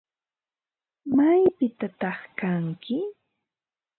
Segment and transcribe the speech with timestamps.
[1.15, 2.97] ¿Maypitataq kanki?